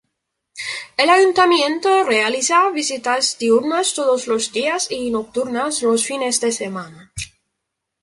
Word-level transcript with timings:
El 0.97 1.11
ayuntamiento 1.11 2.03
realiza 2.03 2.71
visitas 2.71 3.37
diurnas 3.37 3.93
todos 3.93 4.25
los 4.25 4.51
días 4.51 4.89
y 4.89 5.11
nocturnas 5.11 5.83
los 5.83 6.07
fines 6.07 6.41
de 6.41 6.51
semana. 6.51 7.13